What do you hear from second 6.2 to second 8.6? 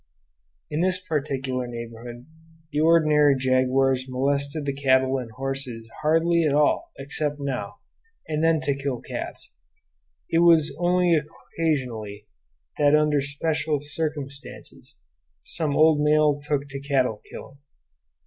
at all except now and then